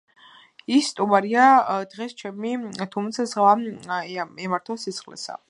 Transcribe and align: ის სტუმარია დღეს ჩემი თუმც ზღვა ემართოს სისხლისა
ის 0.77 0.87
სტუმარია 0.93 1.43
დღეს 1.91 2.17
ჩემი 2.23 2.55
თუმც 2.97 3.21
ზღვა 3.35 3.53
ემართოს 4.01 4.89
სისხლისა 4.91 5.39